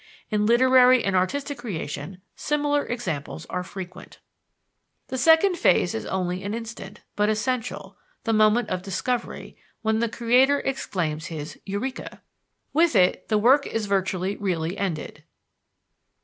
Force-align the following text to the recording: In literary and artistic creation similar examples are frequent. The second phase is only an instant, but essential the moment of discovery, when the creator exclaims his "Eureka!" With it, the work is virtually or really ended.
In 0.31 0.47
literary 0.47 1.03
and 1.03 1.15
artistic 1.15 1.59
creation 1.59 2.23
similar 2.35 2.87
examples 2.87 3.45
are 3.51 3.61
frequent. 3.61 4.17
The 5.09 5.17
second 5.19 5.57
phase 5.59 5.93
is 5.93 6.07
only 6.07 6.41
an 6.41 6.55
instant, 6.55 7.01
but 7.15 7.29
essential 7.29 7.99
the 8.23 8.33
moment 8.33 8.69
of 8.71 8.81
discovery, 8.81 9.57
when 9.83 9.99
the 9.99 10.09
creator 10.09 10.59
exclaims 10.61 11.27
his 11.27 11.59
"Eureka!" 11.67 12.23
With 12.73 12.95
it, 12.95 13.27
the 13.27 13.37
work 13.37 13.67
is 13.67 13.85
virtually 13.85 14.37
or 14.37 14.39
really 14.39 14.75
ended. 14.75 15.23